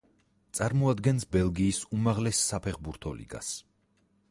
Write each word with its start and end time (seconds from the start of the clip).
წარმოადგენს 0.59 1.27
ბელგიის 1.35 1.81
უმაღლეს 1.99 2.41
საფეხბურთო 2.49 3.15
ლიგას. 3.21 3.55